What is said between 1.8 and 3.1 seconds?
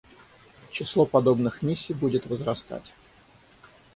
будет возрастать.